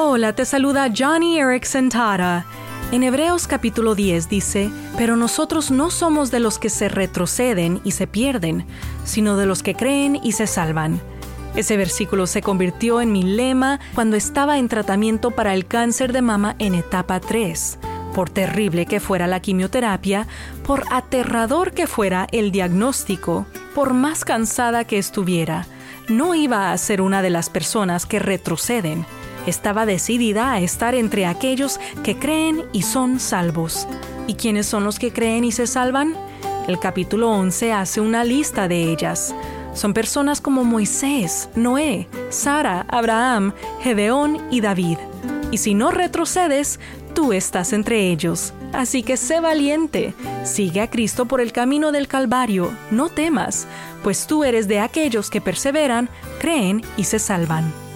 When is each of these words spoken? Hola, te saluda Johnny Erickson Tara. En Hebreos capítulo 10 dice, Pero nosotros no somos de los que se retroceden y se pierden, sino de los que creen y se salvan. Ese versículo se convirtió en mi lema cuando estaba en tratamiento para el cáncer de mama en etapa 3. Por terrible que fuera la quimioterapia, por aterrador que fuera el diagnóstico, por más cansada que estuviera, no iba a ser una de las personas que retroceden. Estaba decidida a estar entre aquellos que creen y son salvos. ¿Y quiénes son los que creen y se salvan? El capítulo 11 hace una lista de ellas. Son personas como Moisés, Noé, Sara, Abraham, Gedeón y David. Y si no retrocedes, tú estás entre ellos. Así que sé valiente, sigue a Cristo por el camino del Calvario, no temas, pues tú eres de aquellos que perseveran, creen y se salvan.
Hola, 0.00 0.32
te 0.32 0.44
saluda 0.44 0.92
Johnny 0.96 1.40
Erickson 1.40 1.88
Tara. 1.88 2.46
En 2.92 3.02
Hebreos 3.02 3.48
capítulo 3.48 3.96
10 3.96 4.28
dice, 4.28 4.70
Pero 4.96 5.16
nosotros 5.16 5.72
no 5.72 5.90
somos 5.90 6.30
de 6.30 6.38
los 6.38 6.60
que 6.60 6.70
se 6.70 6.88
retroceden 6.88 7.80
y 7.82 7.90
se 7.90 8.06
pierden, 8.06 8.64
sino 9.04 9.36
de 9.36 9.46
los 9.46 9.64
que 9.64 9.74
creen 9.74 10.14
y 10.22 10.32
se 10.32 10.46
salvan. 10.46 11.00
Ese 11.56 11.76
versículo 11.76 12.28
se 12.28 12.42
convirtió 12.42 13.00
en 13.00 13.10
mi 13.10 13.24
lema 13.24 13.80
cuando 13.96 14.16
estaba 14.16 14.58
en 14.58 14.68
tratamiento 14.68 15.32
para 15.32 15.52
el 15.52 15.66
cáncer 15.66 16.12
de 16.12 16.22
mama 16.22 16.54
en 16.60 16.76
etapa 16.76 17.18
3. 17.18 17.80
Por 18.14 18.30
terrible 18.30 18.86
que 18.86 19.00
fuera 19.00 19.26
la 19.26 19.40
quimioterapia, 19.40 20.28
por 20.64 20.84
aterrador 20.92 21.72
que 21.72 21.88
fuera 21.88 22.28
el 22.30 22.52
diagnóstico, 22.52 23.46
por 23.74 23.94
más 23.94 24.24
cansada 24.24 24.84
que 24.84 24.96
estuviera, 24.96 25.66
no 26.06 26.36
iba 26.36 26.70
a 26.70 26.78
ser 26.78 27.00
una 27.00 27.20
de 27.20 27.30
las 27.30 27.50
personas 27.50 28.06
que 28.06 28.20
retroceden. 28.20 29.04
Estaba 29.48 29.86
decidida 29.86 30.52
a 30.52 30.60
estar 30.60 30.94
entre 30.94 31.24
aquellos 31.24 31.80
que 32.04 32.18
creen 32.18 32.64
y 32.74 32.82
son 32.82 33.18
salvos. 33.18 33.88
¿Y 34.26 34.34
quiénes 34.34 34.66
son 34.66 34.84
los 34.84 34.98
que 34.98 35.10
creen 35.10 35.42
y 35.42 35.52
se 35.52 35.66
salvan? 35.66 36.14
El 36.66 36.78
capítulo 36.78 37.30
11 37.30 37.72
hace 37.72 38.02
una 38.02 38.24
lista 38.24 38.68
de 38.68 38.92
ellas. 38.92 39.34
Son 39.72 39.94
personas 39.94 40.42
como 40.42 40.64
Moisés, 40.64 41.48
Noé, 41.54 42.08
Sara, 42.28 42.84
Abraham, 42.90 43.54
Gedeón 43.80 44.36
y 44.50 44.60
David. 44.60 44.98
Y 45.50 45.56
si 45.56 45.72
no 45.72 45.92
retrocedes, 45.92 46.78
tú 47.14 47.32
estás 47.32 47.72
entre 47.72 48.10
ellos. 48.10 48.52
Así 48.74 49.02
que 49.02 49.16
sé 49.16 49.40
valiente, 49.40 50.12
sigue 50.44 50.82
a 50.82 50.90
Cristo 50.90 51.24
por 51.24 51.40
el 51.40 51.52
camino 51.52 51.90
del 51.90 52.06
Calvario, 52.06 52.70
no 52.90 53.08
temas, 53.08 53.66
pues 54.02 54.26
tú 54.26 54.44
eres 54.44 54.68
de 54.68 54.80
aquellos 54.80 55.30
que 55.30 55.40
perseveran, 55.40 56.10
creen 56.38 56.82
y 56.98 57.04
se 57.04 57.18
salvan. 57.18 57.87